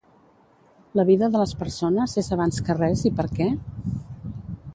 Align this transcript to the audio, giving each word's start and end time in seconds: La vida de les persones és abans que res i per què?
La 0.99 1.05
vida 1.09 1.29
de 1.35 1.41
les 1.43 1.53
persones 1.61 2.17
és 2.23 2.33
abans 2.39 2.59
que 2.71 2.79
res 2.81 3.05
i 3.11 3.17
per 3.21 3.29
què? 3.37 3.53